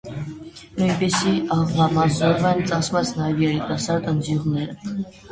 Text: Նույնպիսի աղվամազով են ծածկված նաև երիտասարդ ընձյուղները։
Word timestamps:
Նույնպիսի 0.77 1.33
աղվամազով 1.55 2.45
են 2.51 2.63
ծածկված 2.71 3.11
նաև 3.19 3.43
երիտասարդ 3.43 4.09
ընձյուղները։ 4.13 4.89